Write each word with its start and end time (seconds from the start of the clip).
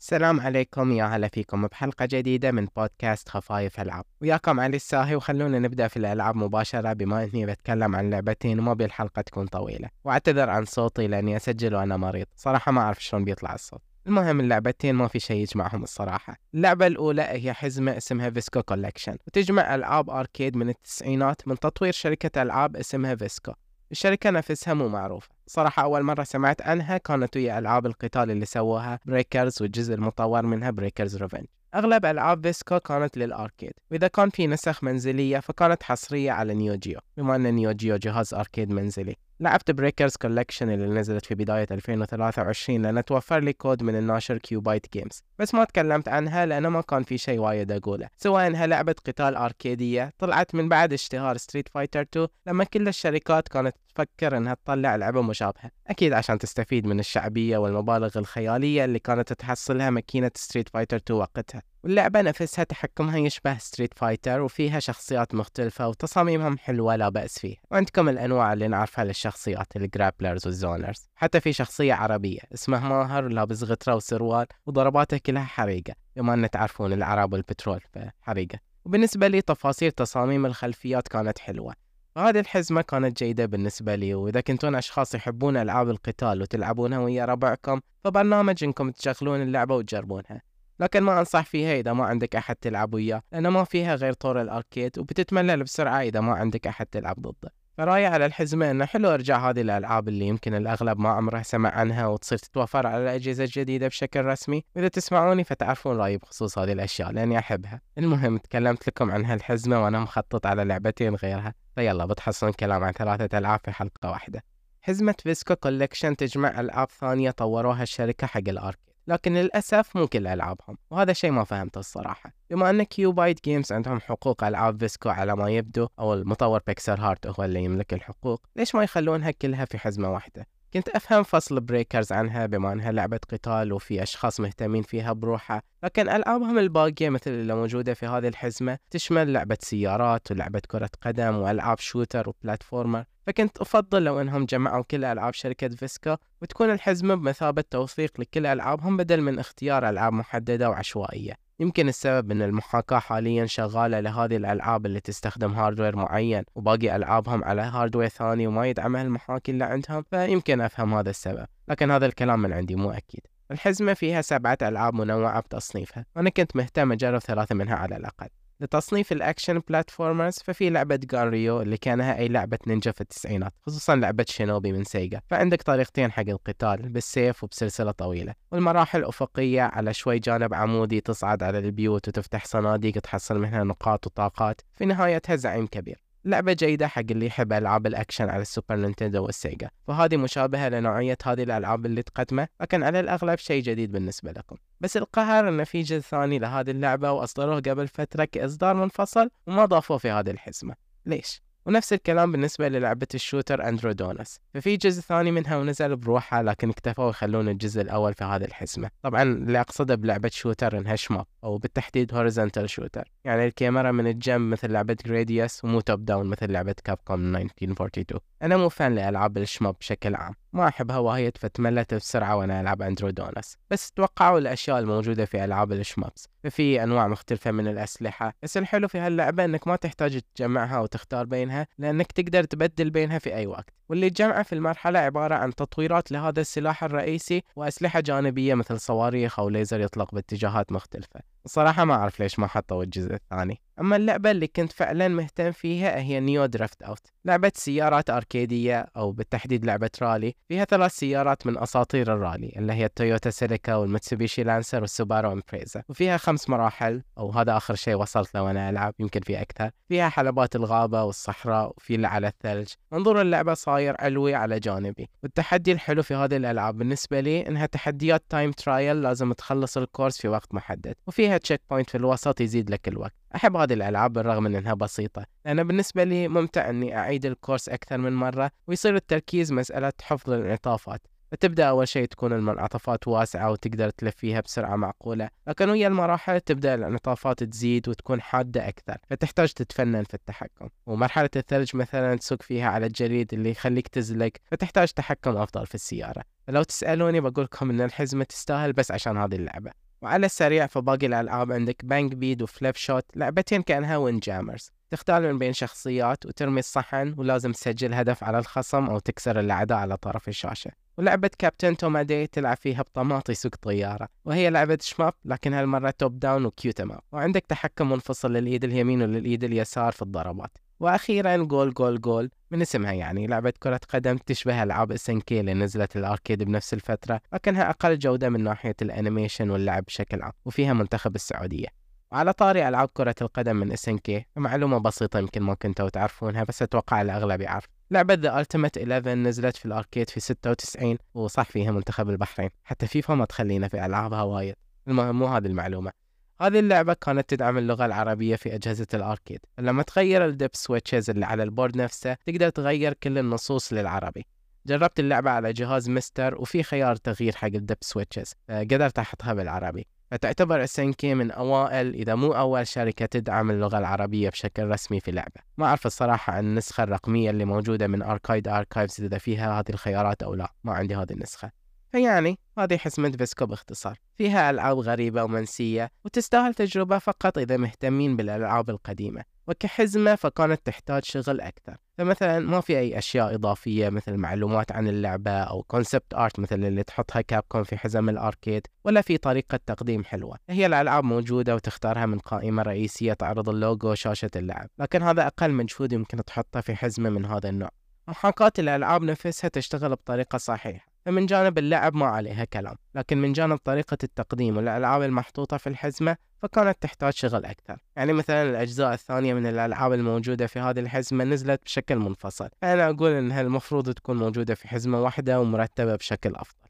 السلام 0.00 0.40
عليكم 0.40 0.92
يا 0.92 1.04
هلا 1.04 1.28
فيكم 1.28 1.66
بحلقة 1.66 2.06
جديدة 2.10 2.52
من 2.52 2.66
بودكاست 2.76 3.28
خفايف 3.28 3.80
ألعاب. 3.80 4.04
وياكم 4.20 4.60
علي 4.60 4.76
الساهي 4.76 5.14
وخلونا 5.14 5.58
نبدأ 5.58 5.88
في 5.88 5.96
الألعاب 5.96 6.36
مباشرة 6.36 6.92
بما 6.92 7.24
أني 7.24 7.46
بتكلم 7.46 7.96
عن 7.96 8.10
لعبتين 8.10 8.58
وما 8.58 8.72
الحلقة 8.84 9.22
تكون 9.22 9.46
طويلة. 9.46 9.88
وأعتذر 10.04 10.50
عن 10.50 10.64
صوتي 10.64 11.06
لأني 11.06 11.36
أسجل 11.36 11.74
وأنا 11.74 11.96
مريض. 11.96 12.26
صراحة 12.36 12.72
ما 12.72 12.80
أعرف 12.80 13.04
شلون 13.04 13.24
بيطلع 13.24 13.54
الصوت. 13.54 13.80
المهم 14.06 14.40
اللعبتين 14.40 14.94
ما 14.94 15.08
في 15.08 15.20
شيء 15.20 15.42
يجمعهم 15.42 15.82
الصراحة. 15.82 16.36
اللعبة 16.54 16.86
الأولى 16.86 17.22
هي 17.22 17.52
حزمة 17.52 17.96
اسمها 17.96 18.30
Visco 18.30 18.62
Collection 18.62 19.16
وتجمع 19.26 19.74
ألعاب 19.74 20.10
arcade 20.10 20.56
من 20.56 20.68
التسعينات 20.68 21.48
من 21.48 21.58
تطوير 21.58 21.92
شركة 21.92 22.42
ألعاب 22.42 22.76
اسمها 22.76 23.14
Visco 23.14 23.52
الشركة 23.92 24.30
نفسها 24.30 24.74
مو 24.74 24.88
معروفة. 24.88 25.28
صراحة 25.46 25.82
أول 25.82 26.02
مرة 26.02 26.22
سمعت 26.22 26.62
عنها 26.62 26.98
كانت 26.98 27.36
ويا 27.36 27.58
ألعاب 27.58 27.86
القتال 27.86 28.30
اللي 28.30 28.46
سووها 28.46 28.98
Breakers 29.04 29.62
والجزء 29.62 29.94
المطور 29.94 30.46
منها 30.46 30.70
Breakers 30.70 31.16
Revenge 31.16 31.46
أغلب 31.74 32.06
ألعاب 32.06 32.46
Visco 32.46 32.80
كانت 32.80 33.18
لل 33.18 33.30
arcade. 33.30 33.72
وإذا 33.90 34.08
كان 34.08 34.30
في 34.30 34.46
نسخ 34.46 34.84
منزلية 34.84 35.38
فكانت 35.38 35.82
حصرية 35.82 36.32
على 36.32 36.54
Neo 36.54 36.74
Geo 36.74 37.00
بما 37.16 37.36
أن 37.36 37.54
Neo 37.54 37.72
Geo 37.72 37.96
جهاز 37.96 38.34
arcade 38.34 38.70
منزلي. 38.70 39.16
لعبت 39.40 39.70
Breakers 39.70 40.16
Collection 40.16 40.70
اللي 40.70 40.86
نزلت 41.00 41.26
في 41.26 41.34
بداية 41.34 41.66
2023 41.70 42.82
لأن 42.82 43.04
توفر 43.04 43.40
لي 43.40 43.52
كود 43.52 43.82
من 43.82 43.96
الناشر 43.96 44.38
QUByte 44.38 44.92
Games 44.92 45.22
بس 45.38 45.54
ما 45.54 45.64
تكلمت 45.64 46.08
عنها 46.08 46.46
لأنه 46.46 46.68
ما 46.68 46.80
كان 46.80 47.02
في 47.02 47.18
شيء 47.18 47.38
وايد 47.38 47.72
أقوله. 47.72 48.08
سواء 48.16 48.46
إنها 48.46 48.66
لعبة 48.66 48.94
قتال 49.04 49.36
أركيدية 49.36 50.12
طلعت 50.18 50.54
من 50.54 50.68
بعد 50.68 50.92
اشتهار 50.92 51.36
Street 51.36 51.68
Fighter 51.68 52.00
2 52.00 52.26
لما 52.46 52.64
كل 52.64 52.88
الشركات 52.88 53.48
كانت 53.48 53.76
تفكر 53.94 54.36
إنها 54.36 54.54
تطلع 54.54 54.96
لعبة 54.96 55.22
مشابهة. 55.22 55.70
أكيد 55.86 56.12
عشان 56.12 56.38
تستفيد 56.38 56.86
من 56.86 57.00
الشعبية 57.00 57.58
والمبالغ 57.58 58.18
الخيالية 58.18 58.84
اللي 58.84 58.98
كانت 58.98 59.32
تحصلها 59.32 59.90
ماكينة 59.90 60.30
Street 60.34 60.68
Fighter 60.68 60.96
2 60.96 61.20
وقتها. 61.20 61.62
واللعبة 61.84 62.20
نفسها 62.20 62.64
تحكمها 62.64 63.18
يشبه 63.18 63.58
Street 63.58 63.94
Fighter 63.94 64.40
وفيها 64.40 64.80
شخصيات 64.80 65.34
مختلفة 65.34 65.88
وتصاميمهم 65.88 66.58
حلوة 66.58 66.96
لا 66.96 67.08
بأس 67.08 67.38
فيه 67.38 67.56
وعندكم 67.70 68.08
الأنواع 68.08 68.52
اللي 68.52 68.68
نعرفها 68.68 69.04
للشخصيات 69.04 69.76
ال 69.76 69.83
grapplers 69.83 70.46
وال 70.46 70.61
zoners 70.61 71.08
حتى 71.14 71.40
في 71.40 71.52
شخصية 71.52 71.94
عربية 71.94 72.40
اسمه 72.54 72.88
ماهر 72.88 73.28
لابس 73.28 73.62
غترة 73.62 73.94
وسروال 73.94 74.46
وضرباته 74.66 75.18
كلها 75.18 75.44
حريقة 75.44 75.94
بما 76.16 76.34
أن 76.34 76.50
تعرفون 76.50 76.92
العرب 76.92 77.32
والبترول 77.32 77.80
فحريقة. 77.92 78.58
وبالنسبة 78.84 79.28
لي 79.28 79.42
تفاصيل 79.42 79.92
تصاميم 79.92 80.46
الخلفيات 80.46 81.08
كانت 81.08 81.38
حلوة. 81.38 81.74
وهذه 82.16 82.40
الحزمة 82.40 82.82
كانت 82.82 83.18
جيدة 83.18 83.46
بالنسبة 83.46 83.94
لي 83.94 84.14
وإذا 84.14 84.40
كنتون 84.40 84.74
أشخاص 84.74 85.14
يحبون 85.14 85.56
ألعاب 85.56 85.90
القتال 85.90 86.42
وتلعبونها 86.42 86.98
ويا 86.98 87.24
ربعكم 87.24 87.80
فبرنامج 88.04 88.64
إنكم 88.64 88.90
تشغلون 88.90 89.42
اللعبة 89.42 89.76
وتجربونها. 89.76 90.47
لكن 90.80 91.02
ما 91.02 91.18
أنصح 91.18 91.44
فيها 91.44 91.74
إذا 91.74 91.92
ما 91.92 92.04
عندك 92.04 92.36
أحد 92.36 92.56
تلعب 92.56 92.94
وياه 92.94 93.22
لأن 93.32 93.48
ما 93.48 93.64
فيها 93.64 93.94
غير 93.94 94.12
طور 94.12 94.40
الأركيد 94.40 94.98
وبتتملل 94.98 95.64
بسرعة 95.64 96.00
إذا 96.00 96.20
ما 96.20 96.32
عندك 96.32 96.66
أحد 96.66 96.86
تلعب 96.86 97.16
ضده. 97.20 97.52
فرايي 97.78 98.06
على 98.06 98.26
الحزمة 98.26 98.70
إنه 98.70 98.84
حلو 98.84 99.08
إرجاع 99.08 99.50
هذه 99.50 99.60
الألعاب 99.60 100.08
اللي 100.08 100.26
يمكن 100.26 100.54
الأغلب 100.54 100.98
ما 100.98 101.08
عمره 101.08 101.42
سمع 101.42 101.70
عنها 101.70 102.06
وتصير 102.06 102.38
تتوفر 102.38 102.86
على 102.86 103.02
الأجهزة 103.02 103.44
الجديدة 103.44 103.88
بشكل 103.88 104.24
رسمي. 104.24 104.64
وإذا 104.76 104.88
تسمعوني 104.88 105.44
فتعرفون 105.44 105.96
رأيي 105.96 106.18
بخصوص 106.18 106.58
هذه 106.58 106.72
الأشياء 106.72 107.12
لأني 107.12 107.38
أحبها. 107.38 107.80
المهم 107.98 108.38
تكلمت 108.38 108.88
لكم 108.88 109.10
عن 109.10 109.24
هالحزمة 109.24 109.84
وأنا 109.84 110.00
مخطط 110.00 110.46
على 110.46 110.64
لعبتين 110.64 111.14
غيرها. 111.14 111.54
فيلا 111.74 112.06
بتحصلون 112.06 112.52
كلام 112.52 112.84
عن 112.84 112.92
ثلاثة 112.92 113.38
ألعاب 113.38 113.60
في 113.64 113.70
حلقة 113.70 114.10
واحدة. 114.10 114.44
حزمة 114.82 115.14
Visco 115.22 115.56
Collection 115.56 116.16
تجمع 116.16 116.60
ألعاب 116.60 116.90
ثانية 116.90 117.30
طوروها 117.30 117.82
الشركة 117.82 118.26
حق 118.26 118.48
ال 118.48 118.54
arcade 118.54 118.87
لكن 119.08 119.34
للأسف 119.34 119.96
مو 119.96 120.06
كل 120.06 120.26
ألعابهم 120.26 120.78
وهذا 120.90 121.12
شيء 121.12 121.30
ما 121.30 121.44
فهمته 121.44 121.78
الصراحة. 121.78 122.32
بما 122.50 122.70
أن 122.70 122.82
QUByte 122.82 123.44
Games 123.44 123.72
عندهم 123.72 124.00
حقوق 124.00 124.44
ألعاب 124.44 124.80
Visco 124.80 125.08
على 125.08 125.36
ما 125.36 125.50
يبدو 125.50 125.88
أو 125.98 126.14
المطور 126.14 126.60
PixelHeart 126.66 127.26
هو 127.26 127.44
اللي 127.44 127.64
يملك 127.64 127.94
الحقوق 127.94 128.42
ليش 128.56 128.74
ما 128.74 128.82
يخلونها 128.82 129.30
كلها 129.30 129.64
في 129.64 129.78
حزمة 129.78 130.12
واحدة؟ 130.12 130.46
كنت 130.74 130.88
أفهم 130.88 131.22
فصل 131.22 131.60
Breakers 131.60 132.12
عنها 132.12 132.46
بما 132.46 132.72
أنها 132.72 132.92
لعبة 132.92 133.20
قتال 133.32 133.72
وفي 133.72 134.02
أشخاص 134.02 134.40
مهتمين 134.40 134.82
فيها 134.82 135.12
بروحها 135.12 135.62
لكن 135.84 136.08
ألعابهم 136.08 136.58
الباقية 136.58 137.08
مثل 137.08 137.30
اللي 137.30 137.54
موجودة 137.54 137.94
في 137.94 138.06
هذه 138.06 138.28
الحزمة 138.28 138.78
تشمل 138.90 139.32
لعبة 139.32 139.58
سيارات 139.60 140.30
ولعبة 140.30 140.62
كرة 140.68 140.90
قدم 141.02 141.36
وألعاب 141.36 141.78
shooter 141.78 142.28
و 142.28 142.35
platformer 142.35 143.04
فكنت 143.28 143.58
أفضل 143.58 144.04
لو 144.04 144.20
أنهم 144.20 144.44
جمعوا 144.44 144.84
كل 144.90 145.04
ألعاب 145.04 145.34
شركة 145.34 145.68
Visco 145.68 146.18
وتكون 146.42 146.70
الحزمة 146.70 147.14
بمثابة 147.14 147.64
توثيق 147.70 148.20
لكل 148.20 148.46
ألعابهم 148.46 148.96
بدل 148.96 149.20
من 149.20 149.38
اختيار 149.38 149.88
ألعاب 149.88 150.12
محددة 150.12 150.70
وعشوائية. 150.70 151.34
يمكن 151.60 151.88
السبب 151.88 152.30
إن 152.30 152.42
المحاكاة 152.42 152.98
حاليا 152.98 153.46
شغالة 153.46 154.00
لهذه 154.00 154.36
الألعاب 154.36 154.86
اللي 154.86 155.00
تستخدم 155.00 155.52
hardware 155.52 155.96
معين 155.96 156.44
وباقي 156.54 156.96
ألعابهم 156.96 157.44
على 157.44 157.62
hardware 157.62 158.08
ثاني 158.08 158.46
وما 158.46 158.66
يدعمها 158.66 159.02
المحاكي 159.02 159.52
اللي 159.52 159.64
عندهم 159.64 160.02
فيمكن 160.10 160.60
أفهم 160.60 160.94
هذا 160.94 161.10
السبب. 161.10 161.46
لكن 161.68 161.90
هذا 161.90 162.06
الكلام 162.06 162.42
من 162.42 162.52
عندي 162.52 162.76
مو 162.76 162.90
أكيد. 162.90 163.20
الحزمة 163.50 163.94
فيها 163.94 164.22
سبعة 164.22 164.58
ألعاب 164.62 164.94
منوعة 164.94 165.40
بتصنيفها. 165.40 166.06
وأنا 166.16 166.30
كنت 166.30 166.56
مهتم 166.56 166.92
أجرب 166.92 167.18
ثلاثة 167.18 167.54
منها 167.54 167.76
على 167.76 167.96
الأقل. 167.96 168.28
لتصنيف 168.60 169.12
ال 169.12 169.19
action 169.19 169.58
platformers 169.68 170.34
ففي 170.44 170.70
لعبة 170.70 170.96
جاريو 170.96 171.62
اللي 171.62 171.76
كانها 171.76 172.18
أي 172.18 172.28
لعبة 172.28 172.58
نينجا 172.66 172.92
في 172.92 173.00
التسعينات 173.00 173.52
خصوصا 173.66 173.96
لعبة 173.96 174.24
Shinobi 174.28 174.72
من 174.72 174.84
Sega 174.84 175.20
فعندك 175.26 175.62
طريقتين 175.62 176.12
حق 176.12 176.28
القتال 176.28 176.88
بالسيف 176.88 177.44
وبسلسلة 177.44 177.90
طويلة. 177.90 178.34
والمراحل 178.52 179.04
أفقية 179.04 179.62
على 179.62 179.94
شوي 179.94 180.18
جانب 180.18 180.54
عمودي 180.54 181.00
تصعد 181.00 181.42
على 181.42 181.58
البيوت 181.58 182.08
وتفتح 182.08 182.44
صناديق 182.44 182.98
تحصل 182.98 183.38
منها 183.38 183.64
نقاط 183.64 184.06
وطاقات. 184.06 184.60
في 184.74 184.84
نهايتها 184.84 185.36
زعيم 185.36 185.66
كبير. 185.66 186.07
لعبة 186.28 186.52
جيدة 186.52 186.88
حق 186.88 187.02
اللي 187.10 187.26
يحب 187.26 187.52
ألعاب 187.52 187.86
الأكشن 187.86 188.30
على 188.30 188.42
ال 188.42 188.48
Super 188.48 188.76
Nintendo 188.76 189.24
وال 189.24 189.39
Sega 189.39 189.70
فهذه 189.86 190.16
مشابهة 190.16 190.68
لنوعية 190.68 191.18
هذه 191.24 191.42
الألعاب 191.42 191.86
اللي 191.86 192.02
تقدمه 192.02 192.48
لكن 192.60 192.82
على 192.82 193.00
الأغلب 193.00 193.38
شيء 193.38 193.62
جديد 193.62 193.92
بالنسبة 193.92 194.32
لكم. 194.32 194.56
بس 194.80 194.96
القهر 194.96 195.48
أن 195.48 195.64
في 195.64 195.82
جزء 195.82 196.00
ثاني 196.00 196.38
لهذه 196.38 196.70
اللعبة 196.70 197.12
وأصدروه 197.12 197.60
قبل 197.60 197.88
فترة 197.88 198.24
كإصدار 198.24 198.74
منفصل 198.74 199.30
وما 199.46 199.64
ضافوه 199.64 199.98
في 199.98 200.10
هذه 200.10 200.30
الحزمة 200.30 200.74
ليش؟ 201.06 201.42
ونفس 201.66 201.92
الكلام 201.92 202.32
بالنسبة 202.32 202.68
للعبة 202.68 203.06
ال 203.14 203.21
shooter 203.21 203.68
Andro 203.68 204.01
Dunos. 204.01 204.40
ففي 204.54 204.76
جزء 204.76 205.00
ثاني 205.02 205.30
منها 205.30 205.56
ونزل 205.56 205.96
بروحها 205.96 206.42
لكن 206.42 206.70
اكتفوا 206.70 207.10
يخلون 207.10 207.48
الجزء 207.48 207.80
الأول 207.82 208.14
في 208.14 208.24
هذه 208.24 208.44
الحزمة 208.44 208.90
طبعا 209.02 209.22
اللي 209.22 209.60
أقصده 209.60 209.94
بلعبة 209.94 210.30
shooter 210.32 210.78
إنها 210.78 210.96
shmup 210.96 211.26
أو 211.44 211.58
بالتحديد 211.58 212.14
horizontal 212.14 212.70
shooter 212.70 213.12
يعني 213.24 213.46
الكاميرا 213.46 213.92
من 213.92 214.06
الجنب 214.06 214.40
مثل 214.52 214.70
لعبة 214.72 214.96
Gradius 215.06 215.64
ومو 215.64 215.80
top 215.80 216.04
down 216.04 216.26
مثل 216.26 216.52
لعبة 216.52 216.74
Capcom 216.84 217.36
1942 217.36 218.20
أنا 218.42 218.56
مو 218.56 218.68
fan 218.68 218.94
لألعاب 218.94 219.38
ال 219.38 219.44
shmup 219.44 219.76
بشكل 219.80 220.14
عام. 220.14 220.34
ما 220.52 220.68
أحبها 220.68 220.98
وايد 220.98 221.36
فتمللت 221.36 221.94
بسرعة 221.94 222.36
وأنا 222.36 222.60
ألعب 222.60 222.82
Andro 222.82 223.19
Dunos 223.19 223.56
بس 223.70 223.92
توقعوا 223.92 224.38
الأشياء 224.38 224.78
الموجودة 224.78 225.24
في 225.24 225.44
ألعاب 225.44 225.72
ال 225.72 225.80
shmups 225.80 226.28
ففي 226.44 226.82
أنواع 226.82 227.08
مختلفة 227.08 227.50
من 227.50 227.68
الأسلحة. 227.68 228.34
بس 228.42 228.56
الحلو 228.56 228.88
في 228.88 228.98
هاللعبة 228.98 229.44
أنك 229.44 229.68
ما 229.68 229.76
تحتاج 229.76 230.20
تجمعها 230.34 230.80
وتختار 230.80 231.24
بينها 231.24 231.66
لأنك 231.78 232.12
تقدر 232.12 232.44
تبدل 232.44 232.90
بينها 232.90 233.18
في 233.18 233.34
أي 233.34 233.46
وقت. 233.46 233.70
واللي 233.88 234.10
تجمعه 234.10 234.42
في 234.42 234.54
المرحلة 234.54 234.98
عبارة 234.98 235.34
عن 235.34 235.54
تطويرات 235.54 236.12
لهذا 236.12 236.40
السلاح 236.40 236.84
الرئيسي 236.84 237.42
وأسلحة 237.56 238.00
جانبية 238.00 238.54
مثل 238.54 238.80
صواريخ 238.80 239.38
أو 239.38 239.48
ليزر 239.48 239.80
يطلق 239.80 240.14
باتجاهات 240.14 240.72
مختلفة. 240.72 241.20
الصراحة 241.48 241.84
ما 241.84 241.94
أعرف 241.94 242.20
ليش 242.20 242.38
ما 242.38 242.46
حطوا 242.46 242.82
الجزء 242.82 243.14
الثاني. 243.14 243.62
أما 243.80 243.96
اللعبة 243.96 244.30
اللي 244.30 244.46
كنت 244.46 244.72
فعلا 244.72 245.08
مهتم 245.08 245.52
فيها 245.52 245.98
هي 245.98 246.20
Neo 246.20 246.46
Drift 246.46 246.82
Out 246.82 247.06
لعبة 247.24 247.52
سيارات 247.54 248.10
أركيدية 248.10 248.86
أو 248.96 249.12
بالتحديد 249.12 249.64
لعبة 249.64 249.90
رالي. 250.02 250.34
فيها 250.48 250.64
ثلاث 250.64 250.92
سيارات 250.92 251.46
من 251.46 251.58
أساطير 251.58 252.12
الرالي 252.14 252.52
اللي 252.56 252.72
هي 252.72 252.84
ال 252.84 252.91
Toyota 252.91 253.30
Celica 253.30 253.74
وال 253.74 253.85
Mitsubishi 253.85 254.42
Lancer 254.42 254.80
وال 254.80 254.93
Subaru 254.93 255.32
Impreza 255.32 255.82
وفيها 255.88 256.16
خمس 256.16 256.48
مراحل 256.50 257.02
أو 257.18 257.30
هذا 257.30 257.56
آخر 257.56 257.74
شيء 257.74 257.94
وصلت 257.94 258.34
له 258.34 258.42
وأنا 258.42 258.70
ألعب 258.70 258.94
يمكن 258.98 259.20
في 259.20 259.40
أكثر. 259.42 259.70
فيها 259.88 260.08
حلبات 260.08 260.56
الغابة 260.56 261.04
والصحراء 261.04 261.72
وفي 261.76 261.94
اللي 261.94 262.06
على 262.08 262.28
الثلج. 262.28 262.68
منظور 262.92 263.20
اللعبة 263.20 263.54
صاير 263.54 263.96
علوي 263.98 264.34
على 264.34 264.60
جانبي. 264.60 265.08
والتحدي 265.22 265.72
الحلو 265.72 266.02
في 266.02 266.14
هذه 266.14 266.36
الألعاب 266.36 266.78
بالنسبة 266.78 267.20
لي 267.20 267.48
إنها 267.48 267.66
تحديات 267.66 268.24
time 268.28 268.52
trial 268.52 269.02
لازم 269.02 269.32
تخلص 269.32 269.76
ال 269.76 269.82
course 269.82 270.18
في 270.20 270.28
وقت 270.28 270.54
محدد. 270.54 270.94
وفيها 271.06 271.38
checkpoint 271.38 271.90
في 271.90 271.96
الوسط 271.96 272.40
يزيد 272.40 272.70
لك 272.70 272.88
الوقت. 272.88 273.14
أحب 273.34 273.56
هذه 273.56 273.72
الألعاب 273.72 274.12
بالرغم 274.12 274.42
من 274.42 274.54
أنها 274.54 274.74
بسيطة 274.74 275.26
لأن 275.44 275.66
بالنسبة 275.66 276.04
لي 276.04 276.28
ممتع 276.28 276.70
أني 276.70 276.96
أعيد 276.96 277.26
ال 277.26 277.32
course 277.32 277.68
أكثر 277.68 277.98
من 277.98 278.12
مرة 278.12 278.50
ويصير 278.66 278.96
التركيز 278.96 279.52
مسألة 279.52 279.92
حفظ 280.02 280.30
الإنعطافات. 280.30 281.00
فتبدأ 281.32 281.64
أول 281.64 281.88
شيء 281.88 282.06
تكون 282.06 282.32
المنعطفات 282.32 283.08
واسعة 283.08 283.50
وتقدر 283.50 283.90
تلف 283.90 284.14
فيها 284.16 284.40
بسرعة 284.40 284.76
معقولة 284.76 285.30
لكن 285.48 285.70
ويا 285.70 285.88
المراحل 285.88 286.40
تبدأ 286.40 286.74
الإنعطافات 286.74 287.42
تزيد 287.42 287.88
وتكون 287.88 288.20
حادة 288.20 288.68
أكثر 288.68 288.96
فتحتاج 289.10 289.52
تتفنن 289.52 290.04
في 290.04 290.14
التحكم. 290.14 290.68
ومرحلة 290.86 291.30
الثلج 291.36 291.76
مثلا 291.76 292.16
تسوق 292.16 292.42
فيها 292.42 292.68
على 292.68 292.86
الجليد 292.86 293.34
اللي 293.34 293.50
يخليك 293.50 293.88
تزلق 293.88 294.30
فتحتاج 294.44 294.88
تحكم 294.88 295.36
أفضل 295.36 295.66
في 295.66 295.74
السيارة. 295.74 296.22
فلو 296.46 296.62
تسألوني 296.62 297.20
بقولكم 297.20 297.70
أن 297.70 297.80
الحزمة 297.80 298.24
تستاهل 298.24 298.72
بس 298.72 298.90
عشان 298.90 299.16
هذه 299.16 299.34
اللعبة. 299.34 299.87
وعلى 300.02 300.26
السريع 300.26 300.66
فباقي 300.66 301.06
الألعاب 301.06 301.52
عندك 301.52 301.84
Bang 301.84 302.14
Bead 302.14 302.42
و 302.42 302.49
Flip 302.49 302.76
Shot 302.76 303.04
لعبتين 303.16 303.62
كأنها 303.62 303.96
Windjammers 303.96 304.70
تختار 304.90 305.32
من 305.32 305.38
بين 305.38 305.52
شخصيات 305.52 306.26
وترمي 306.26 306.58
الصحن 306.58 307.14
ولازم 307.16 307.52
تسجل 307.52 307.94
هدف 307.94 308.24
على 308.24 308.38
الخصم 308.38 308.84
أو 308.84 308.98
تكسر 308.98 309.40
الأعداء 309.40 309.78
على 309.78 309.96
طرف 309.96 310.28
الشاشة. 310.28 310.70
ولعبة 310.98 311.30
Captain 311.38 311.76
Tomaday 311.76 312.26
تلعب 312.26 312.56
فيها 312.56 312.82
بطماط 312.82 313.34
يسوق 313.34 313.56
طيارة 313.62 314.08
وهي 314.24 314.50
لعبة 314.50 314.78
shmup 314.80 315.14
لكن 315.24 315.54
هالمرة 315.54 315.90
top 315.90 316.18
down 316.18 316.46
و 316.46 316.51
cute 316.51 316.72
'em 316.72 316.88
up 316.88 316.98
وعندك 317.12 317.44
تحكم 317.48 317.90
منفصل 317.90 318.32
للإيد 318.32 318.64
اليمين 318.64 319.02
وللإيد 319.02 319.44
اليسار 319.44 319.92
في 319.92 320.02
الضربات. 320.02 320.58
وأخيرا 320.80 321.36
Goal 321.36 321.74
Goal 321.74 322.00
Goal 322.00 322.30
من 322.50 322.62
اسمها 322.62 322.92
يعني 322.92 323.26
لعبة 323.26 323.52
كرة 323.60 323.80
قدم 323.88 324.16
تشبه 324.16 324.62
ألعاب 324.62 324.92
SNK 324.92 325.40
اللي 325.40 325.54
نزلت 325.54 325.96
ال 325.96 326.03
arcade 326.03 326.42
بنفس 326.42 326.74
الفترة 326.74 327.20
لكنها 327.32 327.70
أقل 327.70 327.98
جودة 327.98 328.28
من 328.28 328.44
ناحية 328.44 328.76
ال 328.82 328.89
animation 328.89 329.50
واللعب 329.50 329.84
بشكل 329.84 330.22
عام 330.22 330.32
وفيها 330.44 330.72
منتخب 330.72 331.14
السعودية. 331.14 331.66
وعلى 332.12 332.32
طاري 332.32 332.68
ألعاب 332.68 332.88
كرة 332.88 333.14
القدم 333.22 333.56
من 333.56 333.72
SNK 333.72 334.26
معلومة 334.36 334.78
بسيطة 334.78 335.18
يمكن 335.18 335.42
ما 335.42 335.54
كنتوا 335.54 335.88
تعرفونها 335.88 336.44
بس 336.44 336.62
أتوقع 336.62 337.02
الأغلب 337.02 337.40
يعرف. 337.40 337.64
لعبة 337.90 338.14
The 338.14 338.42
Ultimate 338.42 338.78
11 338.82 339.14
نزلت 339.14 339.56
في 339.56 339.66
ال 339.66 339.72
arcade 339.72 340.10
في 340.10 340.20
96 340.20 340.98
وصح 341.14 341.44
فيها 341.50 341.70
منتخب 341.70 342.10
البحرين. 342.10 342.50
حتى 342.64 342.86
فيفا 342.86 343.14
ما 343.14 343.24
تخلينا 343.24 343.68
في 343.68 343.86
ألعابها 343.86 344.22
وايد. 344.22 344.54
المهم 344.88 345.18
مو 345.18 345.26
هذه 345.26 345.46
المعلومة. 345.46 345.92
هذه 346.40 346.58
اللعبة 346.58 346.94
كانت 346.94 347.30
تدعم 347.30 347.58
اللغة 347.58 347.86
العربية 347.86 348.36
في 348.36 348.54
أجهزة 348.54 348.86
ال 348.94 349.00
arcade. 349.00 349.40
لما 349.58 349.82
تغير 349.82 350.24
ال 350.24 350.31
DIP 350.31 350.50
switches 350.52 351.10
اللي 351.10 351.26
على 351.26 351.42
ال 351.42 351.48
board 351.48 351.76
نفسه 351.76 352.16
تقدر 352.26 352.48
تغير 352.48 352.92
كل 352.92 353.18
النصوص 353.18 353.72
للعربي. 353.72 354.26
جربت 354.66 355.00
اللعبة 355.00 355.30
على 355.30 355.52
جهاز 355.52 355.90
مستر 355.90 356.34
وفي 356.40 356.62
خيار 356.62 356.96
تغيير 356.96 357.36
حق 357.36 357.46
ال 357.46 357.53
DIP 357.53 357.76
switches. 357.80 358.34
قدرت 358.50 358.98
أحطها 358.98 359.34
بالعربي. 359.34 359.86
فتعتبر 360.10 360.66
SNK 360.98 361.14
من 361.14 361.30
أوائل 361.30 361.94
إذا 361.94 362.14
مو 362.14 362.32
أول 362.32 362.66
شركة 362.66 363.06
تدعم 363.06 363.50
اللغة 363.50 363.78
العربية 363.78 364.30
بشكل 364.30 364.68
رسمي 364.68 365.00
في 365.00 365.10
لعبة. 365.10 365.40
ما 365.56 365.66
أعرف 365.66 365.86
الصراحة 365.86 366.32
عن 366.32 366.44
النسخة 366.44 366.82
الرقمية 366.82 367.30
اللي 367.30 367.44
موجودة 367.44 367.86
من 367.86 368.02
Arcade 368.02 368.48
Archives 368.48 369.00
إذا 369.00 369.18
فيها 369.18 369.60
هذه 369.60 369.70
الخيارات 369.70 370.22
أو 370.22 370.34
لا. 370.34 370.52
ما 370.64 370.72
عندي 370.72 370.94
هذه 370.94 371.12
النسخة. 371.12 371.50
فيعني 371.92 372.38
هذه 372.58 372.76
حسمة 372.76 373.10
فيسكو 373.10 373.46
باختصار. 373.46 373.98
فيها 374.14 374.50
ألعاب 374.50 374.78
غريبة 374.78 375.24
ومنسية 375.24 375.90
وتستاهل 376.04 376.54
تجربة 376.54 376.98
فقط 376.98 377.38
إذا 377.38 377.56
مهتمين 377.56 378.16
بالألعاب 378.16 378.70
القديمة 378.70 379.24
وكحزمة 379.46 380.14
فكانت 380.14 380.66
تحتاج 380.66 381.04
شغل 381.04 381.40
أكثر. 381.40 381.76
فمثلا 381.98 382.38
ما 382.38 382.60
في 382.60 382.78
أي 382.78 382.98
أشياء 382.98 383.34
إضافية 383.34 383.88
مثل 383.88 384.16
معلومات 384.16 384.72
عن 384.72 384.88
اللعبة 384.88 385.30
أو 385.30 385.62
concept 385.62 386.14
art 386.14 386.40
مثل 386.40 386.64
اللي 386.64 386.82
تحطها 386.82 387.20
Capcom 387.20 387.62
في 387.62 387.76
حزم 387.76 388.08
ال 388.08 388.16
arcade 388.16 388.66
ولا 388.84 389.00
في 389.00 389.18
طريقة 389.18 389.60
تقديم 389.66 390.04
حلوة. 390.04 390.38
هي 390.48 390.66
الألعاب 390.66 391.04
موجودة 391.04 391.54
وتختارها 391.54 392.06
من 392.06 392.18
قائمة 392.18 392.62
رئيسية 392.62 393.12
تعرض 393.12 393.48
اللوجو 393.48 393.90
وشاشة 393.90 394.30
اللعب 394.36 394.68
لكن 394.78 395.02
هذا 395.02 395.26
أقل 395.26 395.50
مجهود 395.50 395.92
يمكن 395.92 396.24
تحطه 396.24 396.60
في 396.60 396.74
حزمة 396.74 397.10
من 397.10 397.24
هذا 397.24 397.48
النوع. 397.48 397.70
محاكاة 398.08 398.52
الألعاب 398.58 399.02
نفسها 399.02 399.48
تشتغل 399.48 399.90
بطريقة 399.90 400.38
صحيحة. 400.38 400.87
فمن 401.04 401.26
جانب 401.26 401.58
اللعب 401.58 401.94
ما 401.94 402.06
عليها 402.06 402.44
كلام 402.44 402.76
لكن 402.94 403.18
من 403.18 403.32
جانب 403.32 403.56
طريقة 403.56 403.98
التقديم 404.02 404.56
والألعاب 404.56 405.02
المحطوطة 405.02 405.56
في 405.56 405.66
الحزمة 405.68 406.16
فكانت 406.42 406.82
تحتاج 406.82 407.12
شغل 407.12 407.44
أكثر. 407.44 407.78
يعني 407.96 408.12
مثلا 408.12 408.42
الأجزاء 408.42 408.94
الثانية 408.94 409.34
من 409.34 409.46
الألعاب 409.46 409.92
الموجودة 409.92 410.46
في 410.46 410.60
هذه 410.60 410.80
الحزمة 410.80 411.24
نزلت 411.24 411.64
بشكل 411.64 411.96
منفصل. 411.96 412.48
فأنا 412.62 412.90
أقول 412.90 413.10
إنها 413.10 413.40
المفروض 413.40 413.90
تكون 413.90 414.16
موجودة 414.16 414.54
في 414.54 414.68
حزمة 414.68 415.02
واحدة 415.02 415.40
ومرتبة 415.40 415.96
بشكل 415.96 416.34
أفضل. 416.34 416.68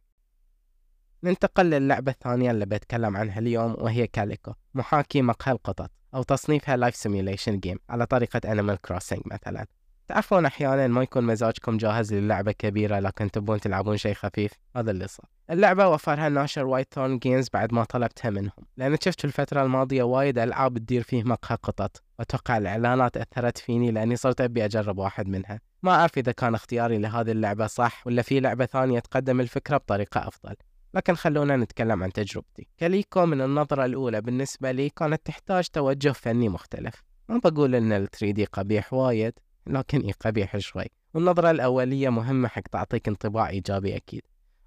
ننتقل 1.25 1.71
للعبة 1.71 2.13
الثانية 2.13 2.51
اللي 2.51 2.67
بتكلم 2.67 3.17
عنها 3.17 3.39
اليوم 3.39 3.77
وهي 3.79 4.07
Calico 4.07 4.53
محاكي 4.75 5.23
مقهى 5.23 5.53
القطط 5.53 5.91
أو 6.15 6.23
تصنيفها 6.23 6.77
life 6.77 6.97
simulation 6.97 7.59
game 7.59 7.79
على 7.89 8.07
طريقة 8.07 8.53
Animal 8.53 8.81
Crossing 8.81 9.21
مثلا. 9.27 9.67
تعرفون 10.09 10.47
أحيانا 10.47 10.87
ما 10.87 11.03
يكون 11.03 11.25
مزاجكم 11.25 11.77
جاهز 11.77 12.15
للعبة 12.15 12.53
كبيرة 12.53 12.99
لكن 12.99 13.31
تبون 13.31 13.61
تلعبون 13.61 13.97
شيء 13.97 14.15
خفيف. 14.15 14.53
هذا 14.77 14.91
اللي 14.91 15.09
صار. 15.09 15.27
اللعبة 15.51 15.89
وفرها 15.89 16.29
ناشر 16.29 16.67
Whitethorn 16.67 17.19
Games 17.19 17.49
بعد 17.53 17.73
ما 17.73 17.85
طلبتها 17.85 18.31
منهم. 18.31 18.67
لأن 18.77 18.97
شفت 19.05 19.21
في 19.21 19.25
الفترة 19.25 19.63
الماضية 19.63 20.03
وايد 20.03 20.39
ألعاب 20.39 20.79
تدير 20.79 21.03
فيه 21.03 21.23
مقهى 21.23 21.59
قطط. 21.63 22.03
وأتوقع 22.19 22.57
الإعلانات 22.57 23.17
أثرت 23.17 23.59
فيني 23.59 23.91
لأني 23.91 24.17
صرت 24.17 24.41
أبي 24.41 24.65
أجرب 24.65 24.99
واحد 24.99 25.29
منها. 25.29 25.61
ما 25.83 25.95
أعرف 25.95 26.19
إذا 26.19 26.33
كان 26.33 26.55
اختياري 26.55 26.99
لهذه 26.99 27.31
اللعبة 27.31 27.67
صح 27.67 28.07
ولا 28.07 28.23
في 28.23 28.41
لعبة 28.41 28.67
ثانية 28.67 28.99
تقدم 28.99 29.41
الفكرة 29.41 29.77
بطريقة 29.77 30.29
أفضل. 30.29 30.55
لكن 30.95 31.15
خلونا 31.15 31.57
نتكلم 31.57 32.03
عن 32.03 32.13
تجربتي. 32.13 32.69
Calico 32.79 33.27
من 33.27 33.41
النظرة 33.41 33.85
الأولى 33.85 34.21
بالنسبة 34.21 34.71
لي 34.71 34.89
كانت 34.89 35.27
تحتاج 35.27 35.69
توجه 35.69 36.13
فني 36.13 36.49
مختلف. 36.49 37.03
ما 37.29 37.41
بقول 37.45 37.75
إن 37.75 37.93
ال 37.93 38.09
3D 38.17 38.45
قبيح 38.53 38.93
وايد 38.93 39.33
لكن 39.69 40.01
إيه 40.01 40.13
قبيح 40.21 40.59
شوي. 40.59 40.85
والنظرة 41.15 41.51
الأولية 41.51 42.09
مهمة 42.09 42.49
حق 42.49 42.63
تعطيك 42.63 43.09
انطباع 43.09 43.49
إيجابي 43.49 43.97
أكيد. 43.97 44.23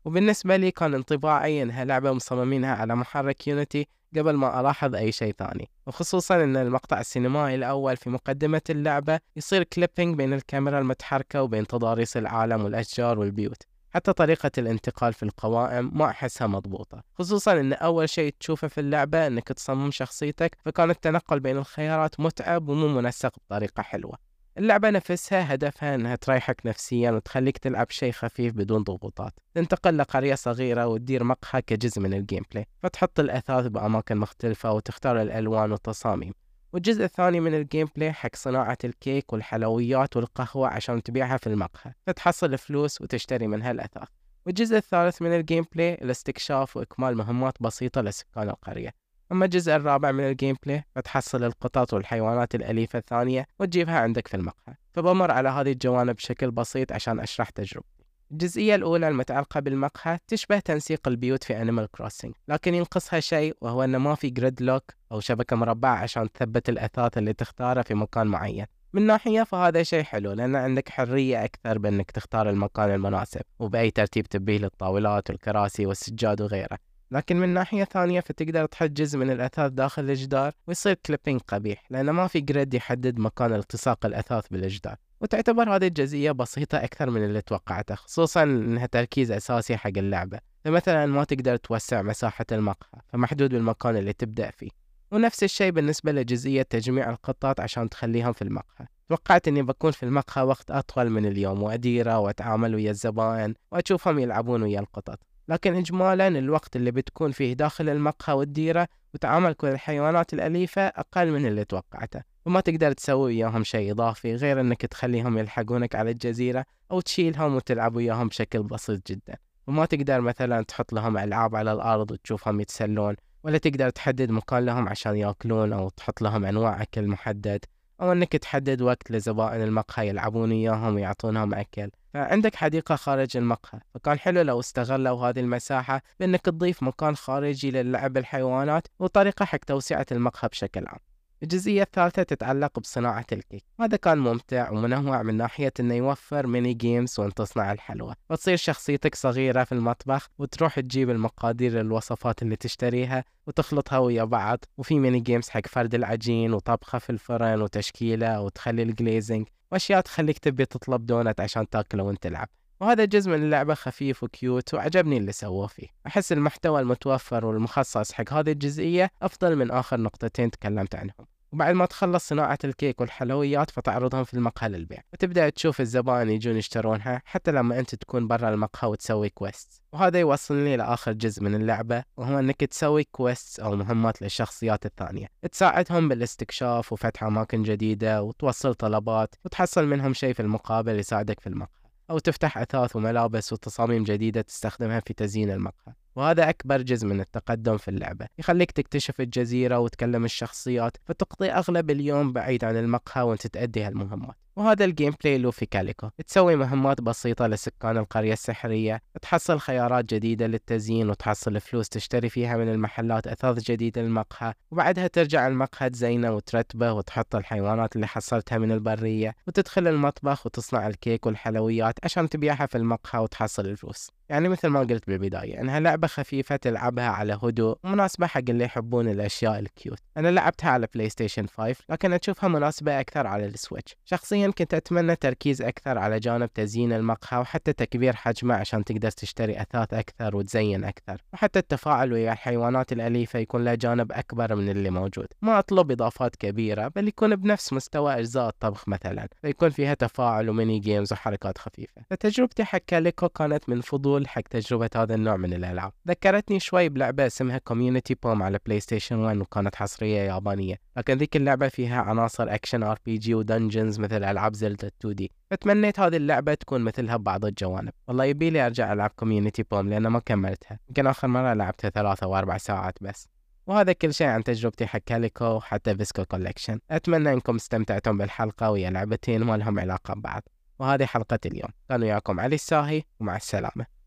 وبالنسبة 0.06 0.56
لي 0.56 0.72
كان 0.72 0.94
انطباعي 0.94 1.64
إنها 1.64 1.86
لعبة 1.86 2.12
مصممينها 2.12 2.76
على 2.76 2.96
محرك 2.96 3.48
Unity 3.48 3.88
قبل 4.18 4.34
ما 4.34 4.60
ألاحظ 4.62 4.96
أي 4.96 5.12
شيء 5.12 5.34
ثاني. 5.34 5.70
وخصوصا 5.88 6.44
أن 6.44 6.58
المقطع 6.58 7.00
السينمائي 7.00 7.56
الأول 7.56 7.98
في 7.98 8.10
مقدمة 8.10 8.62
اللعبة 8.70 9.20
يصير 9.36 9.64
clipping 9.64 10.16
بين 10.16 10.34
الكاميرا 10.34 10.80
المتحركة 10.80 11.44
وبين 11.44 11.68
تضاريس 11.68 12.18
العالم 12.18 12.64
والأشجار 12.64 13.20
والبيوت. 13.20 13.64
حتى 13.94 14.14
طريقة 14.14 14.52
الانتقال 14.58 15.14
في 15.14 15.24
القوائم 15.24 15.92
ما 15.94 16.06
أحسها 16.06 16.48
مضبوطة. 16.48 17.04
خصوصا 17.14 17.60
أن 17.60 17.74
أول 17.74 18.10
شيء 18.10 18.34
تشوفه 18.40 18.68
في 18.68 18.80
اللعبة 18.82 19.28
أنك 19.28 19.48
تصمم 19.48 19.92
شخصيتك 19.92 20.58
فكان 20.66 20.90
التنقل 20.90 21.40
بين 21.40 21.58
الخيارات 21.58 22.20
متعب 22.20 22.70
ومو 22.70 22.88
منسق 22.88 23.34
بطريقة 23.38 23.84
حلوة. 23.84 24.31
اللعبة 24.58 24.90
نفسها 24.90 25.54
هدفها 25.54 25.96
أنها 25.96 26.16
تريحك 26.16 26.66
نفسيا 26.66 27.12
وتخليك 27.12 27.58
تلعب 27.58 27.90
شيء 27.90 28.12
خفيف 28.12 28.54
بدون 28.54 28.84
ضغوطات. 28.84 29.34
تنتقل 29.54 29.98
لقرية 29.98 30.36
صغيرة 30.36 30.88
وتدير 30.88 31.24
مقهى 31.24 31.62
كجزء 31.62 32.02
من 32.02 32.14
ال 32.14 32.44
gameplay 32.52 32.66
فتحط 32.84 33.20
الأثاث 33.20 33.68
بأماكن 33.68 34.18
مختلفة 34.18 34.72
وتختار 34.72 35.22
الألوان 35.22 35.72
والتصاميم. 35.72 36.34
والجزء 36.74 37.04
الثاني 37.04 37.40
من 37.40 37.54
ال 37.54 37.88
gameplay 37.96 38.14
حق 38.14 38.36
صناعة 38.36 38.78
الكيك 38.84 39.34
والحلويات 39.34 40.18
والقهوة 40.18 40.68
عشان 40.68 41.04
تبيعها 41.04 41.38
في 41.38 41.48
المقهى. 41.48 41.94
فتحصل 42.08 42.58
فلوس 42.58 43.02
وتشتري 43.02 43.48
منها 43.48 43.72
الأثاث. 43.72 44.08
والجزء 44.46 44.78
الثالث 44.78 45.22
من 45.22 45.36
ال 45.36 45.66
gameplay 45.76 45.94
الاستكشاف 45.94 46.78
وإكمال 46.78 47.18
مهمات 47.18 47.54
بسيطة 47.62 48.02
لسكان 48.02 48.50
القرية. 48.50 49.01
أما 49.32 49.46
الجزء 49.46 49.76
الرابع 49.76 50.12
من 50.12 50.24
ال 50.24 50.56
gameplay 50.66 50.84
فتحصل 50.96 51.44
القطط 51.44 51.94
والحيوانات 51.94 52.56
الأليفة 52.56 53.00
الثانية 53.00 53.48
وتجيبها 53.60 54.00
عندك 54.00 54.28
في 54.28 54.38
المقهى. 54.38 54.76
فبمر 54.94 55.32
على 55.32 55.50
هذه 55.50 55.72
الجوانب 55.72 56.16
بشكل 56.16 56.52
بسيط 56.52 56.92
عشان 56.92 57.20
أشرح 57.20 57.50
تجربتي. 57.50 58.06
الجزئية 58.32 58.76
الأولى 58.76 59.08
المتعلقة 59.08 59.60
بالمقهى 59.60 60.18
تشبه 60.28 60.60
تنسيق 60.60 61.08
البيوت 61.08 61.44
في 61.44 61.62
Animal 61.62 61.88
Crossing 61.92 62.34
لكن 62.48 62.74
ينقصها 62.74 63.20
شيء 63.20 63.58
وهو 63.62 63.84
أنه 63.84 63.98
ما 63.98 64.16
في 64.16 64.30
grid 64.30 64.62
lock 64.62 64.84
أو 65.12 65.20
شبكة 65.20 65.56
مربعة 65.56 65.96
عشان 65.96 66.32
تثبت 66.32 66.70
الأثاث 66.70 67.18
اللي 67.18 67.34
تختاره 67.34 67.82
في 67.82 67.94
مكان 67.94 68.28
معين. 68.28 68.66
من 68.94 69.02
ناحية 69.06 69.44
فهذا 69.44 69.84
شيء 69.84 70.04
حلو 70.04 70.32
لأن 70.32 70.56
عندك 70.56 70.90
حرية 70.90 71.46
أكثر 71.46 71.78
بأنك 71.78 72.12
تختار 72.12 72.50
المكان 72.50 72.92
المناسب 72.92 73.42
وبأي 73.60 73.92
ترتيب 73.92 74.26
تبيه 74.26 74.58
للطاولات 74.58 75.30
والكراسي 75.30 75.86
والسجاد 75.86 76.42
وغيره. 76.42 76.91
لكن 77.12 77.40
من 77.40 77.50
ناحية 77.50 77.84
ثانية 77.84 78.20
فتقدر 78.20 78.66
تحط 78.66 78.90
جزء 78.90 79.18
من 79.18 79.32
الأثاث 79.32 79.72
داخل 79.72 80.10
الجدار 80.10 80.54
ويصير 80.68 80.94
clipping 80.94 81.42
قبيح 81.48 81.84
لأن 81.90 82.10
ما 82.10 82.28
في 82.28 82.42
grid 82.42 82.74
يحدد 82.74 83.20
مكان 83.20 83.54
التصاق 83.54 84.06
الأثاث 84.06 84.48
بالجدار. 84.52 84.96
وتعتبر 85.22 85.76
هذه 85.76 85.88
الجزئية 85.88 86.32
بسيطة 86.32 86.78
أكثر 86.78 87.10
من 87.10 87.24
اللي 87.24 87.42
توقعته 87.42 87.96
خصوصا 87.96 88.44
أنها 88.44 88.86
تركيز 88.86 89.32
أساسي 89.32 89.78
حق 89.78 89.92
اللعبة. 89.98 90.40
فمثلا 90.66 91.06
ما 91.06 91.24
تقدر 91.24 91.56
توسع 91.56 92.02
مساحة 92.02 92.46
المقهى 92.52 93.02
فمحدود 93.08 93.50
بالمكان 93.50 93.96
اللي 93.98 94.14
تبدأ 94.14 94.52
فيه. 94.52 94.70
ونفس 95.12 95.44
الشيء 95.44 95.72
بالنسبة 95.72 96.12
لجزئية 96.12 96.62
تجميع 96.62 97.10
القطات 97.10 97.60
عشان 97.60 97.90
تخليهم 97.90 98.34
في 98.34 98.42
المقهى. 98.42 98.88
توقعت 99.10 99.48
إني 99.48 99.62
بكون 99.62 99.92
في 99.92 100.04
المقهى 100.04 100.44
وقت 100.44 100.72
أطول 100.72 101.10
من 101.10 101.26
اليوم 101.26 101.64
وأديره 101.64 102.20
وأتعامل 102.20 102.76
ويا 102.76 102.92
الزبائن 102.92 103.54
وأشوفهم 103.72 104.20
يلعبون 104.20 104.64
ويا 104.64 104.80
القطط. 104.80 105.20
لكن 105.52 105.76
إجمالا 105.76 106.28
الوقت 106.28 106.76
اللي 106.76 106.92
بتكون 106.92 107.32
فيه 107.32 107.54
داخل 107.54 107.90
المقهى 107.90 108.36
والديرة 108.36 108.88
وتعاملك 109.14 109.64
مع 109.64 109.72
الحيوانات 109.72 110.34
الأليفة 110.34 110.82
أقل 110.82 111.32
من 111.32 111.46
اللي 111.46 111.66
توقعته. 111.66 112.22
وما 112.46 112.60
تقدر 112.62 112.92
تسوي 112.92 113.24
وياهم 113.24 113.64
شيء 113.64 113.92
إضافي 113.92 114.36
غير 114.36 114.62
أنك 114.62 114.82
تخليهم 114.82 115.38
يلحقونك 115.38 115.96
على 115.96 116.12
الجزيرة 116.12 116.66
أو 116.92 117.02
تشيلهم 117.02 117.56
وتلعب 117.56 117.96
وياهم 117.96 118.28
بشكل 118.28 118.64
بسيط 118.64 119.08
جدا. 119.08 119.38
وما 119.68 119.86
تقدر 119.86 120.22
مثلا 120.22 120.64
تحط 120.64 120.94
لهم 120.94 121.18
ألعاب 121.18 121.56
على 121.56 121.72
الأرض 121.72 122.12
وتشوفهم 122.12 122.60
يتسلون 122.62 123.16
ولا 123.44 123.58
تقدر 123.58 123.90
تحدد 123.90 124.32
مكان 124.32 124.66
لهم 124.66 124.90
عشان 124.90 125.16
يأكلون 125.16 125.74
أو 125.74 125.90
تحط 125.90 126.22
لهم 126.22 126.46
أنواع 126.46 126.82
أكل 126.82 127.08
محدد 127.08 127.66
أو 128.02 128.12
أنك 128.12 128.32
تحدد 128.32 128.82
وقت 128.82 129.12
لزبائن 129.12 129.62
المقهى 129.62 130.08
يلعبون 130.08 130.52
وياهم 130.52 130.96
ويعطونهم 130.96 131.54
أكل. 131.54 131.90
فعندك 132.14 132.56
حديقة 132.56 132.96
خارج 132.96 133.38
المقهى 133.38 133.80
فكان 133.94 134.20
حلو 134.20 134.42
لو 134.42 134.60
استغلوا 134.60 135.30
هذه 135.30 135.40
المساحة 135.40 136.02
بأنك 136.20 136.42
تضيف 136.42 136.84
مكان 136.84 137.16
خارجي 137.16 137.72
للعب 137.72 138.18
الحيوانات 138.18 138.88
وطريقة 139.00 139.46
حق 139.46 139.58
توسعة 139.58 140.06
المقهى 140.12 140.50
بشكل 140.50 140.88
عام. 140.88 141.11
الجزئية 141.44 141.82
الثالثة 141.82 142.24
تتعلق 142.24 142.80
بصناعة 142.80 143.26
الكيك. 143.32 143.64
هذا 143.80 143.98
كان 143.98 144.18
ممتع 144.18 144.70
ومنوع 144.70 145.24
من 145.24 145.38
ناحية 145.38 145.74
إنه 145.80 145.94
يوفر 145.96 146.48
mini 146.48 146.74
games 146.74 147.20
وانت 147.20 147.38
تصنع 147.38 147.72
الحلوى. 147.72 148.14
وتصير 148.30 148.56
شخصيتك 148.56 149.16
صغيرة 149.16 149.64
في 149.64 149.72
المطبخ 149.72 150.30
وتروح 150.40 150.80
تجيب 150.80 151.10
المقادير 151.10 151.72
للوصفات 151.72 152.42
اللي 152.42 152.56
تشتريها 152.56 153.24
وتخلطها 153.48 153.98
ويا 153.98 154.24
بعض. 154.24 154.60
وفي 154.78 155.00
mini 155.00 155.20
games 155.20 155.50
حق 155.50 155.68
فرد 155.68 155.96
العجين 155.96 156.54
وطبخة 156.54 156.98
في 156.98 157.10
الفرن 157.10 157.62
وتشكيله 157.62 158.42
وتخلي 158.42 158.84
ال 158.84 158.92
glazing 158.92 159.48
وأشياء 159.72 160.02
تخليك 160.02 160.40
تبي 160.40 160.66
تطلب 160.66 161.06
دونت 161.06 161.40
عشان 161.40 161.70
تاكله 161.70 162.04
وأنت 162.04 162.24
تلعب. 162.24 162.48
وهذا 162.82 163.06
جزء 163.06 163.30
من 163.32 163.44
اللعبة 163.44 163.74
خفيف 163.74 164.24
و 164.24 164.34
cute 164.34 164.74
وعجبني 164.74 165.18
اللي 165.18 165.32
سووه 165.32 165.68
فيه. 165.68 165.88
أحس 166.08 166.32
المحتوى 166.32 166.82
المتوفر 166.82 167.46
والمخصص 167.46 168.12
حق 168.12 168.34
هذه 168.34 168.52
الجزئية 168.52 169.12
أفضل 169.22 169.56
من 169.56 169.72
آخر 169.72 170.00
نقطتين 170.00 170.52
تكلمت 170.52 170.96
عنهم. 170.96 171.28
وبعد 171.52 171.76
ما 171.76 171.86
تخلص 171.86 172.28
صناعة 172.28 172.58
الكيك 172.64 173.02
والحلويات 173.02 173.72
فتعرضهم 173.72 174.24
في 174.24 174.34
المقهى 174.34 174.70
للبيع 174.70 175.00
وتبدأ 175.14 175.50
تشوف 175.50 175.82
الزبائن 175.82 176.30
يجون 176.30 176.58
يشترونها 176.58 177.22
حتى 177.26 177.52
لما 177.52 177.80
أنت 177.80 177.96
تكون 177.96 178.28
برا 178.28 178.50
المقهى 178.50 178.90
وتسوي 178.90 179.30
quest 179.30 179.82
وهذا 179.94 180.20
يوصلني 180.20 180.78
لآخر 180.78 181.12
جزء 181.12 181.44
من 181.44 181.56
اللعبة 181.56 182.04
وهو 182.18 182.40
أنك 182.40 182.56
تسوي 182.56 183.04
quest 183.04 183.60
أو 183.60 183.76
مهمات 183.76 184.22
للشخصيات 184.22 184.86
الثانية. 184.86 185.28
تساعدهم 185.52 186.10
بالاستكشاف 186.10 186.94
وفتح 186.94 187.24
أماكن 187.24 187.64
جديدة 187.64 188.24
وتوصل 188.24 188.76
طلبات 188.76 189.36
وتحصل 189.46 189.88
منهم 189.88 190.14
شيء 190.14 190.34
في 190.34 190.40
المقابل 190.40 191.00
يساعدك 191.00 191.40
في 191.40 191.48
المقهى. 191.48 191.82
أو 192.10 192.20
تفتح 192.20 192.58
أثاث 192.58 192.96
وملابس 192.96 193.54
وتصاميم 193.54 194.04
جديدة 194.04 194.42
تستخدمها 194.42 195.00
في 195.00 195.14
تزيين 195.14 195.52
المقهى. 195.52 195.94
وهذا 196.16 196.50
أكبر 196.50 196.82
جزء 196.82 197.08
من 197.08 197.20
التقدم 197.20 197.78
في 197.78 197.88
اللعبة 197.88 198.28
يخليك 198.40 198.72
تكتشف 198.72 199.22
الجزيرة 199.22 199.80
وتكلم 199.80 200.26
الشخصيات 200.26 200.98
فتقضي 201.06 201.52
أغلب 201.52 201.92
اليوم 201.92 202.34
بعيد 202.34 202.64
عن 202.64 202.78
المقهى 202.78 203.24
وأنت 203.24 203.48
تأدي 203.48 203.84
هالمهمات. 203.84 204.36
وهذا 204.56 204.86
ال 204.86 205.14
gameplay 205.24 205.38
له 205.38 205.52
في 205.52 205.66
Calico 205.66 206.10
تسوي 206.28 206.56
مهمات 206.56 207.02
بسيطة 207.02 207.48
لسكان 207.48 207.98
القرية 207.98 208.34
السحرية 208.34 209.02
تحصل 209.22 209.60
خيارات 209.60 210.14
جديدة 210.14 210.48
للتزيين 210.48 211.10
وتحصل 211.10 211.60
فلوس 211.60 211.90
تشتري 211.90 212.30
فيها 212.30 212.58
من 212.58 212.70
المحلات 212.72 213.28
أثاث 213.28 213.60
جديدة 213.60 214.02
للمقهى 214.02 214.54
وبعدها 214.72 215.08
ترجع 215.08 215.48
المقهى 215.48 215.90
تزينه 215.90 216.32
وترتبه 216.32 216.94
وتحط 216.94 217.36
الحيوانات 217.36 217.96
اللي 217.96 218.08
حصلتها 218.08 218.58
من 218.58 218.72
البرية 218.72 219.36
وتدخل 219.48 219.88
المطبخ 219.88 220.46
وتصنع 220.46 220.88
الكيك 220.88 221.26
والحلويات 221.26 221.96
عشان 222.04 222.30
تبيعها 222.30 222.66
في 222.66 222.78
المقهى 222.78 223.22
وتحصل 223.22 223.66
الفلوس. 223.66 224.12
يعني 224.32 224.50
مثل 224.50 224.68
ما 224.68 224.80
قلت 224.80 225.08
بالبداية 225.08 225.62
إنها 225.62 225.80
لعبة 225.80 226.08
خفيفة 226.08 226.56
تلعبها 226.56 227.10
على 227.10 227.40
هدوء 227.44 227.78
ومناسبة 227.84 228.28
حق 228.28 228.42
اللي 228.50 228.64
يحبون 228.64 229.08
الأشياء 229.08 229.60
ال 229.60 229.68
cute 229.68 230.00
أنا 230.18 230.28
لعبتها 230.28 230.70
على 230.70 230.88
PlayStation 230.94 231.48
5 231.48 231.76
لكن 231.90 232.14
أشوفها 232.14 232.50
مناسبة 232.50 233.00
أكثر 233.00 233.28
على 233.28 233.46
ال 233.46 233.53
Switch 233.53 233.96
شخصيا 234.06 234.52
كنت 234.58 234.74
أتمنى 234.74 235.16
تركيز 235.16 235.62
أكثر 235.62 235.98
على 235.98 236.20
جانب 236.20 236.54
تزيين 236.54 236.94
المقهى 236.94 237.40
وحتى 237.40 237.74
تكبير 237.74 238.16
حجمه 238.16 238.56
عشان 238.56 238.84
تقدر 238.84 239.12
تشتري 239.12 239.62
أثاث 239.62 239.94
أكثر 239.94 240.36
وتزين 240.36 240.84
أكثر. 240.84 241.22
وحتى 241.34 241.60
التفاعل 241.60 242.14
ويا 242.14 242.34
الحيوانات 242.34 242.92
الأليفة 242.92 243.40
يكون 243.40 243.66
له 243.66 243.76
جانب 243.76 244.12
أكبر 244.12 244.56
من 244.56 244.70
اللي 244.70 244.90
موجود. 244.90 245.28
ما 245.42 245.60
أطلب 245.60 245.92
إضافات 245.92 246.36
كبيرة 246.36 246.88
بل 246.88 247.08
يكون 247.08 247.36
بنفس 247.36 247.74
مستوى 247.74 248.20
أجزاء 248.20 248.48
الطبخ 248.48 248.88
مثلا. 248.88 249.28
فيكون 249.42 249.70
فيها 249.70 249.94
تفاعل 249.94 250.50
و 250.50 250.56
mini 250.56 250.80
games 250.80 251.14
وحركات 251.14 251.58
خفيفة. 251.58 252.02
فتجربتي 252.10 252.64
حق 252.64 252.82
Calico 252.88 253.30
كانت 253.30 253.70
من 253.70 253.82
فضول 253.82 254.21
حق 254.28 254.42
تجربة 254.42 254.90
هذا 254.96 255.16
النوع 255.16 255.38
من 255.38 255.54
الألعاب. 255.54 255.92
ذكرتني 256.08 256.60
شوي 256.60 256.90
بلعبة 256.90 257.28
اسمها 257.28 257.58
Community 257.58 258.16
Pom 258.24 258.44
على 258.44 258.60
PlayStation 258.66 259.16
1 259.16 259.38
وكانت 259.38 259.76
حصرية 259.76 260.22
يابانية. 260.22 260.76
لكن 260.98 261.18
ذيك 261.18 261.36
اللعبة 261.36 261.68
فيها 261.68 262.02
عناصر 262.02 262.54
action 262.54 262.84
RPG 262.84 263.36
و 263.36 263.43
dungeons 263.43 264.00
مثل 264.00 264.24
ألعاب 264.24 264.54
Zelda 264.54 264.88
2D 264.88 265.32
فتمنيت 265.52 266.00
هذه 266.00 266.18
اللعبة 266.18 266.54
تكون 266.54 266.82
مثلها 266.82 267.18
ببعض 267.18 267.46
الجوانب. 267.46 267.92
والله 268.08 268.26
يبي 268.26 268.50
لي 268.50 268.66
أرجع 268.66 268.94
ألعب 268.94 269.12
Community 269.16 269.64
Pom 269.64 269.90
لأن 269.90 270.08
ما 270.08 270.20
كملتها. 270.20 270.80
يمكن 270.90 271.08
آخر 271.08 271.28
مرة 271.28 271.54
لعبتها 271.54 271.90
ثلاثة 271.90 272.28
وأربع 272.28 272.58
ساعات 272.58 272.94
بس. 273.02 273.28
وهذا 273.68 273.94
كل 273.94 274.14
شيء 274.14 274.28
عن 274.28 274.44
تجربتي 274.44 274.88
حق 274.88 275.00
Calico 275.06 275.46
وحتى 275.46 275.96
Visco 275.96 276.26
Collection 276.26 276.80
أتمنى 276.92 277.34
أنكم 277.34 277.56
استمتعتم 277.56 278.18
بالحلقة 278.18 278.72
ويا 278.72 278.90
لعبتين 278.90 279.44
ما 279.44 279.58
لهم 279.58 279.80
علاقة 279.80 280.14
ببعض. 280.14 280.44
وهذه 280.80 281.06
حلقة 281.06 281.40
اليوم. 281.46 281.70
كان 281.90 282.02
وياكم 282.02 282.40
علي 282.40 282.56
الساهي 282.56 283.04
ومع 283.20 283.36
السلامة. 283.36 284.01